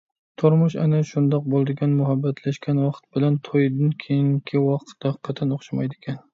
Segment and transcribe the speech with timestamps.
[0.41, 6.23] تۇرمۇش ئەنە شۇنداق بولىدىكەن، مۇھەببەتلەشكەن ۋاقىت بىلەن تويدىن كېيىنكى ۋاقىت ھەقىقەتەن ئوخشىمايدىكەن.